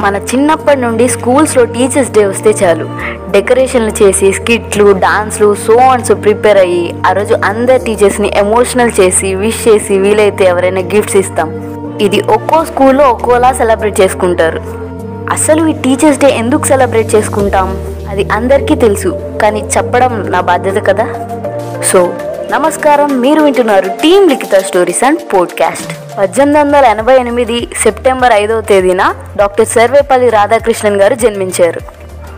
[0.00, 2.88] మన చిన్నప్పటి నుండి స్కూల్స్లో టీచర్స్ డే వస్తే చాలు.
[3.30, 9.68] డెకరేషన్లు చేసి స్కిట్లు డాన్స్లు సో అండ్స్ ప్రిపేర్ అయ్యి ఆ రోజు అందరి టీచర్స్ని ఎమోషనల్ చేసి విష్
[9.68, 11.50] చేసి వీలైతే ఎవరైనా గిఫ్ట్స్ ఇస్తాం.
[12.00, 14.60] ఇది ఒక్కో స్కూల్లో ఒక్కోలా సెలబ్రేట్ చేసుకుంటారు.
[15.30, 17.76] అసలు ఈ టీచర్స్ డే ఎందుకు సెలబ్రేట్ చేసుకుంటాం?
[18.10, 21.06] అది అందరికీ తెలుసు కానీ చెప్పడం నా బాధ్యత కదా?
[21.84, 22.12] సో
[22.50, 26.18] నమస్కారం మీరు వింటున్నారు team Likhita stories and podcast.
[26.18, 31.80] పద్దెనిమిది వందల ఎనభై ఎనిమిది సెప్టెంబర్ ఐదవ తేదీన డాక్టర్ సర్వేపల్లి రాధాకృష్ణన్ గారు జన్మించారు.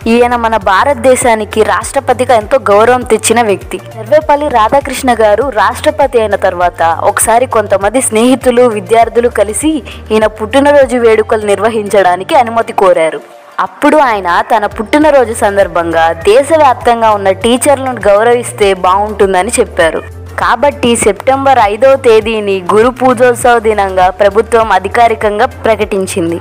[0.09, 3.79] ఈయన మన భారతదేశానికి రాష్ట్రపతిగా ఎంతో గౌరవం తెచ్చిన వ్యక్తి.
[3.79, 12.35] సర్వేపల్లి రాధాకృష్ణ గారు రాష్ట్రపతి అయిన తర్వాత ఒకసారి కొంతమంది స్నేహితులు విద్యార్థులు కలిసి ఈయన పుట్టినరోజు వేడుకలు నిర్వహించడానికి
[12.35, 13.21] అనుమతి కోరారు.
[13.61, 20.03] అప్పుడు ఆయన తన పుట్టినరోజు సందర్భంగా దేశవ్యాప్తంగా ఉన్న టీచర్లను గౌరవిస్తే బాగుంటుందని చెప్పారు.
[20.39, 26.41] కాబట్టి సెప్టెంబర్ ఐదవ తేదీని గురు పూజోత్సవ దినంగా ప్రభుత్వం అధికారికంగా ప్రకటించింది.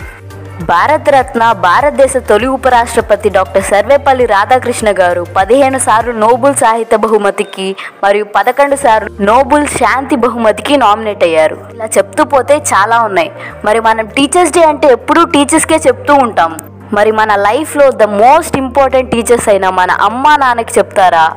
[0.61, 8.75] భారతరత్న భారతదేశ తొలి ఉపరాష్ట్రపతి డాక్టర్ సర్వేపల్లి రాధాకృష్ణ గారు పదిహేను సార్లు నోబుల్ సాహిత్య బహుమతికి మరియు పదకొండు
[8.75, 11.57] సార్లు నోబుల్ శాంతి బహుమతికి నామినేట్ అయ్యారు.
[11.73, 13.31] ఇలా చెప్తూ పోతే చాలా ఉన్నాయి.
[13.65, 16.59] మరి మనం టీచర్స్ డే అంటే ఎప్పుడూ టీచర్స్కే చెప్తూ ఉంటాం.
[16.93, 21.35] మరి మన లైఫ్లో ద మోస్ట్ ఇంపార్టెంట్ టీచర్స్ అయినా మన అమ్మా నాన్నకి చెప్తారా?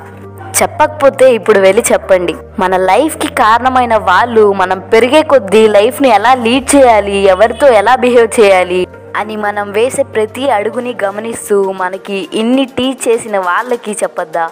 [0.62, 2.34] చెప్పకపోతే ఇప్పుడు వెళ్ళి చెప్పండి.
[2.58, 8.86] మన లైఫ్కి కారణమైన వాళ్ళు మనం పెరిగే కొద్దీ లైఫ్ని ఎలా లీడ్ చేయాలి ఎవరితో ఎలా బిహేవ్ చేయాలి
[9.16, 14.47] అని మనం వేసే ప్రతి అడుగుని గమనిస్తూ మనకి ఇన్ని టీచ్ చేసిన వాళ్ళకి చెప్పొద్దా?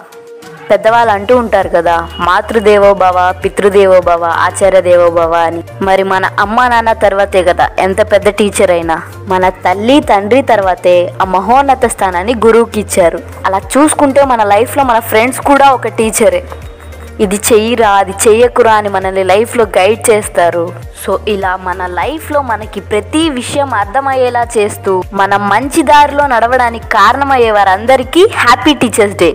[0.73, 5.63] పెద్దవాళ్ళు అంటూ ఉంటారు కదా మాతృదేవో భవ పితృదేవో భవ ఆచార్య దేవో భవ అని.
[5.81, 8.97] మరి మన అమ్మ నాన్న తర్వాతే కదా ఎంత పెద్ద టీచర్ అయినా.
[9.27, 13.19] మన తల్లి తండ్రి తర్వాతే ఆ మహోన్నత స్థానాన్ని గురువుకి ఇచ్చారు.
[13.45, 16.43] అలా చూసుకుంటే మన లైఫ్లో మన ఫ్రెండ్స్ కూడా ఒక టీచరే
[17.23, 20.65] ఇది చెయ్యిరా అది చెయ్యకురా అని మనల్ని లైఫ్లో గైడ్ చేస్తారు.
[21.03, 28.23] సో ఇలా మన లైఫ్లో మనకి ప్రతి విషయం అర్థమయ్యేలా చేస్తూ మనం మంచి దారిలో నడవడానికి కారణమయ్యే వారందరికీ
[28.43, 29.31] హ్యాపీ టీచర్స్ డే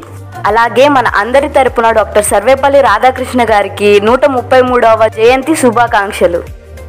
[0.47, 6.41] అలాగే మన అందరి తరపున డాక్టర్ సర్వేపల్లి రాధాకృష్ణ గారికి నూట ముప్పై మూడవ జయంతి శుభాకాంక్షలు.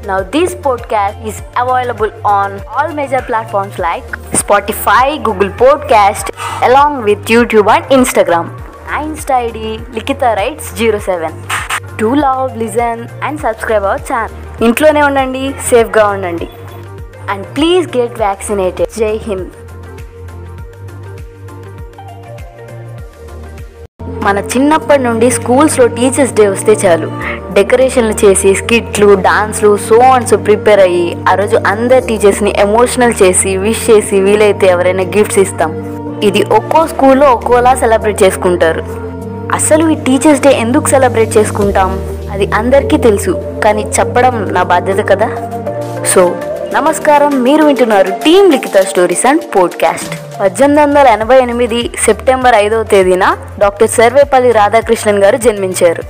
[0.10, 4.08] Now this podcast is available on all major platforms like
[4.42, 6.28] Spotify, Google Podcast,
[6.68, 8.48] along with YouTube and Instagram.
[8.90, 11.36] నా insta ID Likhita writes zero seven
[12.00, 14.36] two love listen and subscribe our channel
[14.68, 16.48] ఇంట్లోనే ఉండండి సేఫ్గా ఉండండి.
[17.34, 19.52] And please get vaccinated జై హింద్
[24.24, 27.12] మన చిన్నప్పటి నుండి స్కూల్స్లో టీచర్స్ డే వస్తే చాలు.
[27.54, 33.90] డెకరేషన్లు చేసి స్కిట్లు డాన్స్లు సో అండ్స్ ప్రిపేర్ అయ్యి ఆ రోజు అందరు టీచర్స్ని ఎమోషనల్ చేసి విష్
[33.90, 35.72] చేసి వీలైతే ఎవరైనా గిఫ్ట్స్ ఇస్తాం.
[36.24, 38.84] ఇది ఒక్కో స్కూల్లో ఒక్కోలా సెలబ్రేట్ చేసుకుంటారు.
[39.52, 42.00] అసలు ఈ టీచర్స్ డే ఎందుకు సెలబ్రేట్ చేసుకుంటాం?
[42.32, 45.30] అది అందరికీ తెలుసు కానీ చెప్పడం నా బాధ్యత కదా?
[46.08, 46.36] సో
[46.74, 50.40] నమస్కారం మీరు వింటున్నారు team Likhita stories and podcast.
[50.42, 56.04] పద్దెనిమిది వందల ఎనభై ఎనిమిది సెప్టెంబర్ ఐదవ తేదీన డాక్టర్ సర్వేపల్లి రాధాకృష్ణన్ గారు జన్మించారు.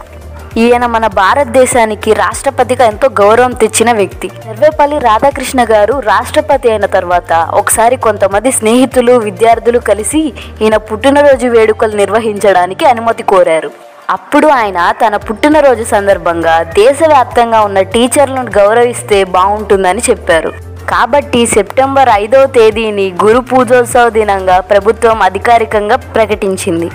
[0.59, 4.27] ఈయన మన భారతదేశానికి రాష్ట్రపతిగా ఎంతో గౌరవం తెచ్చిన వ్యక్తి.
[4.27, 12.85] సర్వేపల్లి రాధాకృష్ణ గారు రాష్ట్రపతి అయిన తర్వాత ఒకసారి కొంతమంది స్నేహితులు విద్యార్థులు కలిసి ఈయన పుట్టినరోజు వేడుకలు నిర్వహించడానికి
[12.85, 13.88] అనుమతి కోరారు.
[14.09, 20.51] అప్పుడు ఆయన తన పుట్టినరోజు సందర్భంగా దేశవ్యాప్తంగా ఉన్న టీచర్లను గౌరవిస్తే బాగుంటుందని చెప్పారు.
[20.91, 26.89] కాబట్టి సెప్టెంబర్ ఐదవ తేదీని గురు పూజోత్సవ దినంగా ప్రభుత్వం అధికారికంగా ప్రకటించింది.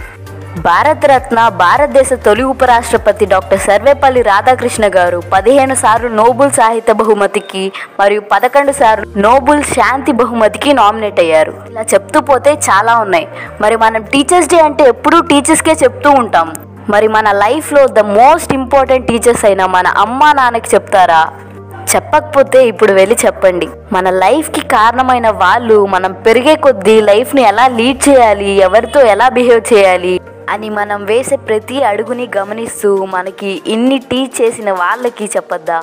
[0.66, 8.72] భారతరత్న భారతదేశ తొలి ఉపరాష్ట్రపతి డాక్టర్ సర్వేపల్లి రాధాకృష్ణ గారు పదిహేను సార్లు నోబుల్ సాహిత్య బహుమతికి మరియు పదకొండు
[8.72, 11.54] సార్లు నోబుల్ శాంతి బహుమతికి నామినేట్ అయ్యారు.
[11.70, 13.28] ఇలా చెప్తూ పోతే చాలా ఉన్నాయి.
[13.60, 16.54] మరి మనం టీచర్స్ డే అంటే ఎప్పుడూ టీచర్స్కే చెప్తూ ఉంటాం.
[16.90, 21.32] మరి మన లైఫ్లో ద మోస్ట్ ఇంపార్టెంట్ టీచర్స్ అయినా మన అమ్మా నాన్నకి చెప్తారా?
[21.96, 23.68] చెప్పకపోతే ఇప్పుడు వెళ్ళి చెప్పండి.
[23.92, 30.20] మన లైఫ్కి కారణమైన వాళ్ళు మనం పెరిగే కొద్దీ లైఫ్ని ఎలా లీడ్ చేయాలి ఎవరితో ఎలా బిహేవ్ చేయాలి
[30.48, 35.82] అని మనం వేసే ప్రతి అడుగుని గమనిస్తూ మనకి ఇన్ని టీచ్ చేసిన వాళ్ళకి చెప్పొద్దా?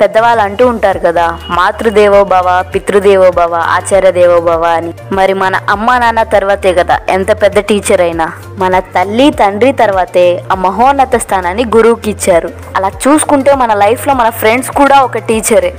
[0.00, 4.92] పెద్దవాళ్ళు అంటూ ఉంటారు కదా మాతృదేవో భవ పితృదేవో భవ ఆచార్య దేవో భవ అని.
[5.12, 8.32] మరి మన అమ్మ నాన్న తర్వాతే కదా ఎంత పెద్ద టీచర్ అయినా.
[8.58, 12.50] మన తల్లి తండ్రి తర్వాతే ఆ మహోన్నత స్థానాన్ని గురువుకి ఇచ్చారు.
[12.76, 15.74] అలా చూసుకుంటే మన లైఫ్లో మన ఫ్రెండ్స్ కూడా ఒక టీచరే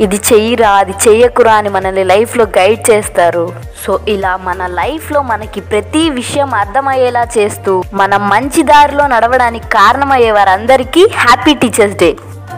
[0.00, 3.52] ఇది చెయ్యిరా అది చెయ్యకురా అని మనల్ని లైఫ్లో గైడ్ చేస్తారు.
[3.86, 11.08] సో ఇలా మన లైఫ్లో మనకి ప్రతి విషయం అర్థమయ్యేలా చేస్తూ మనం మంచి దారిలో నడవడానికి కారణమయ్యే వారందరికీ
[11.16, 12.10] హ్యాపీ టీచర్స్ డే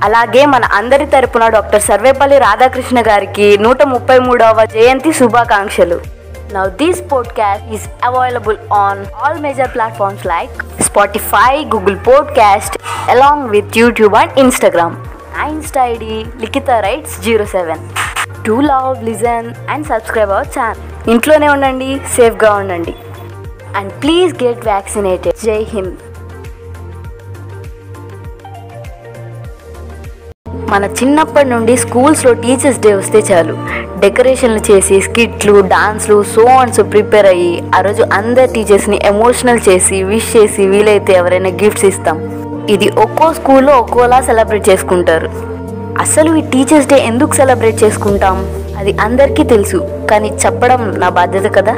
[0.07, 5.99] అలాగే మన అందరి తరపున డాక్టర్ సర్వేపల్లి రాధాకృష్ణ గారికి నూట ముప్పై మూడవ జయంతి శుభాకాంక్షలు.
[6.55, 10.55] Now this podcast is available on all major platforms like
[10.89, 12.73] Spotify, Google Podcast,
[13.15, 14.93] along with YouTube and Instagram.
[15.35, 17.83] నా insta ID Likhita writes zero seven
[18.47, 20.81] two love listen and subscribe our channel
[21.13, 22.95] ఇంట్లోనే ఉండండి సేఫ్గా ఉండండి.
[23.79, 25.95] And please get vaccinated జై హింద్
[30.73, 33.59] మన చిన్నప్పటి నుండి స్కూల్స్లో టీచర్స్ డే వస్తే చాలు.
[33.99, 40.67] డెకరేషన్లు చేసి స్కిట్లు డాన్స్లు సోన్స్ ప్రిపేర్ అయ్యి ఆ రోజు అందరు టీచర్స్ని ఎమోషనల్ చేసి విష్ చేసి
[40.67, 42.43] వీలైతే ఎవరైనా గిఫ్ట్స్ ఇస్తాం.
[42.71, 45.31] ఇది ఒక్కో స్కూల్లో ఒక్కోలా సెలబ్రేట్ చేసుకుంటారు.
[45.99, 48.47] అసలు ఈ టీచర్స్ డే ఎందుకు సెలబ్రేట్ చేసుకుంటాం?
[48.79, 51.77] అది అందరికీ తెలుసు కానీ చెప్పడం నా బాధ్యత కదా?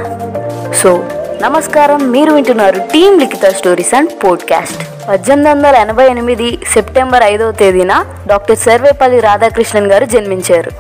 [0.83, 1.05] సో
[1.43, 2.11] నమస్కారం.
[2.11, 4.94] మీరు వింటున్నారు team Likhita stories and podcast.
[5.09, 10.71] పద్దెనిమిది వందల ఎనభై ఎనిమిది సెప్టెంబర్ ఐదవ తేదీన డాక్టర్ సర్వేపల్లి రాధాకృష్ణన్ గారు జన్మించారు.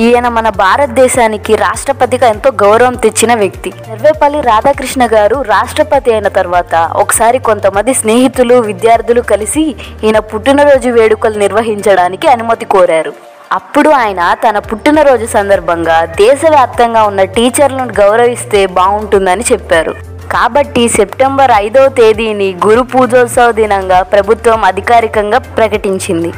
[0.00, 3.70] ఈయన మన భారతదేశానికి రాష్ట్రపతిగా ఎంతో గౌరవం తెచ్చిన వ్యక్తి.
[3.88, 9.64] సర్వేపల్లి రాధాకృష్ణ గారు రాష్ట్రపతి అయిన తర్వాత ఒకసారి కొంతమంది స్నేహితులు విద్యార్థులు కలిసి
[10.04, 13.12] ఈయన పుట్టినరోజు వేడుకలు నిర్వహించడానికి అనుమతి కోరారు.
[13.52, 20.07] అప్పుడు ఆయన తన పుట్టినరోజు సందర్భంగా దేశవ్యాప్తంగా ఉన్న టీచర్లను గౌరవిస్తే బాగుంటుందని చెప్పారు.
[20.30, 26.30] కాబట్టి సెప్టెంబర్ ఐదవ తేదీని గురు పూజోత్సవ దినంగా ప్రభుత్వం అధికారికంగా ప్రకటించింది.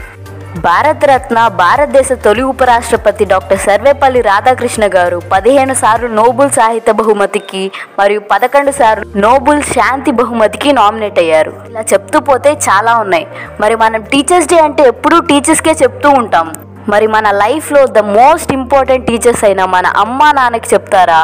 [0.67, 7.63] భారతరత్న భారతదేశ తొలి ఉపరాష్ట్రపతి డాక్టర్ సర్వేపల్లి రాధాకృష్ణ గారు పదిహేను సార్లు నోబుల్ సాహిత్య బహుమతికి
[7.99, 11.53] మరియు పదకొండు సార్లు నోబుల్ శాంతి బహుమతికి నామినేట్ అయ్యారు.
[11.71, 13.27] ఇలా చెప్తూ పోతే చాలా ఉన్నాయి.
[13.61, 16.49] మరి మనం టీచర్స్ డే అంటే ఎప్పుడూ టీచర్స్కే చెప్తూ ఉంటాం.
[16.89, 21.23] మరి మన లైఫ్లో ద మోస్ట్ ఇంపార్టెంట్ టీచర్స్ అయిన మన అమ్మా నాన్నకి చెప్తారా?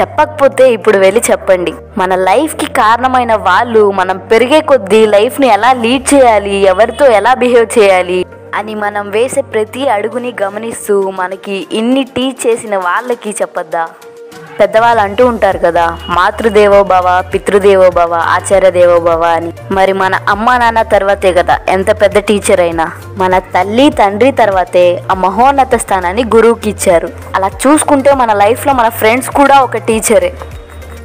[0.00, 1.72] చెప్పకపోతే ఇప్పుడు వెళ్ళి చెప్పండి.
[1.98, 8.26] మన లైఫ్కి కారణమైన వాళ్ళు మనం పెరిగే కొద్దీ లైఫ్ని ఎలా లీడ్ చేయాలి ఎవరితో ఎలా బిహేవ్ చేయాలి
[8.54, 13.88] అని మనం వేసే ప్రతి అడుగుని గమనిస్తూ మనకి ఇన్ని టీచ్ చేసిన వాళ్ళకి చెప్పొద్దా?
[14.60, 19.52] పెద్దవాళ్ళు అంటూ ఉంటారు కదా మాతృదేవో భవ పితృదేవో భవ ఆచార్య దేవో భవ అని.
[19.70, 22.92] మరి మన అమ్మ నాన్న తర్వాతే కదా ఎంత పెద్ద టీచర్ అయినా.
[23.16, 27.08] మన తల్లి తండ్రి తర్వాతే ఆ మహోన్నత స్థానాన్ని గురువుకి ఇచ్చారు.
[27.34, 30.32] అలా చూసుకుంటే మన లైఫ్లో మన ఫ్రెండ్స్ కూడా ఒక టీచరే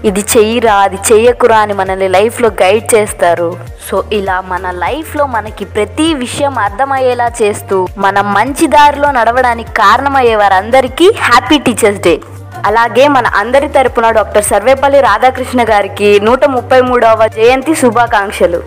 [0.06, 3.57] ఇది చెయ్యిరా అది చెయ్యకురా అని మనల్ని లైఫ్లో గైడ్ చేస్తారు.
[3.89, 11.12] సో ఇలా మన లైఫ్లో మనకి ప్రతి విషయం అర్థమయ్యేలా చేస్తూ మనం మంచి దారిలో నడవడానికి కారణమయ్యే వారందరికీ
[11.21, 12.19] హ్యాపీ టీచర్స్ డే
[12.66, 18.62] అలాగే మన అందరి తరపున డాక్టర్ సర్వేపల్లి రాధాకృష్ణ గారికి నూట ముప్పై మూడవ జయంతి శుభాకాంక్షలు.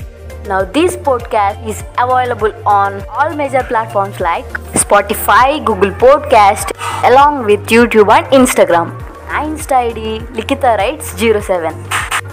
[0.49, 6.73] Now this podcast is available on all major platforms like Spotify Google podcast
[7.05, 8.91] along with YouTube and Instagram
[9.33, 11.79] నా insta ID Likhita writes zero seven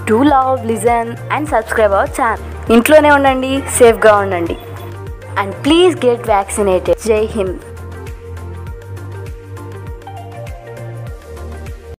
[0.08, 4.58] two love listen and subscribe our channel ఇంట్లోనే ఉండండి సేఫ్గా ఉండండి.
[5.40, 7.60] And please get vaccinated జై హింద్